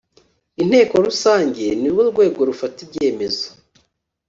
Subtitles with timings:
[0.61, 3.47] inteko rusange nirwo rwego rufata ibyemezo